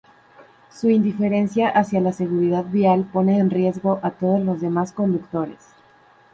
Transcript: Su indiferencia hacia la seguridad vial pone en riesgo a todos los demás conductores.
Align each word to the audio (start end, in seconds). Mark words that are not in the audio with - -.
Su 0.71 0.89
indiferencia 0.89 1.69
hacia 1.69 2.01
la 2.01 2.11
seguridad 2.11 2.65
vial 2.65 3.05
pone 3.13 3.37
en 3.37 3.51
riesgo 3.51 3.99
a 4.01 4.09
todos 4.09 4.43
los 4.43 4.59
demás 4.59 4.93
conductores. 4.93 5.59